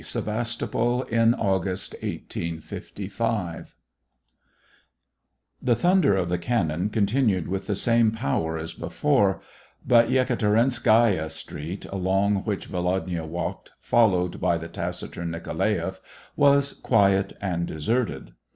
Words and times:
SEVASTOPOL 0.03 1.03
IN 1.11 1.35
AUGUST. 1.35 1.93
177 2.01 3.09
XL 3.11 3.71
The 5.61 5.75
thunder 5.75 6.15
of 6.15 6.27
the 6.27 6.39
cannon 6.39 6.89
continued 6.89 7.47
with 7.47 7.67
the 7.67 7.75
same 7.75 8.09
power 8.11 8.57
as 8.57 8.73
before, 8.73 9.41
but 9.85 10.09
Yekaterinskaya 10.09 11.29
street, 11.29 11.85
along 11.85 12.37
which 12.45 12.65
Volodya 12.67 13.25
walked, 13.27 13.73
followed 13.79 14.39
by 14.41 14.57
the 14.57 14.67
taci 14.69 15.07
turn 15.11 15.29
Nikolaeff, 15.29 15.99
was 16.35 16.73
quiet 16.73 17.33
and 17.39 17.67
deserted. 17.67 18.31